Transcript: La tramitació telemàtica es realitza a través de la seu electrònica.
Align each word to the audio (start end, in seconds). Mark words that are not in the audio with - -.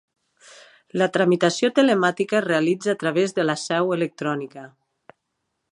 La 1.01 1.07
tramitació 1.17 1.69
telemàtica 1.81 2.39
es 2.41 2.47
realitza 2.47 2.91
a 2.95 2.99
través 3.05 3.39
de 3.41 3.47
la 3.49 3.59
seu 3.67 3.95
electrònica. 3.99 4.65